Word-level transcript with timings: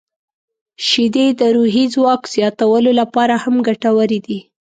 •شیدې 0.87 1.27
د 1.39 1.41
روحي 1.55 1.85
ځواک 1.93 2.21
زیاتولو 2.33 2.91
لپاره 2.99 3.35
هم 3.43 3.55
ګټورې 3.67 4.19
دي. 4.27 4.39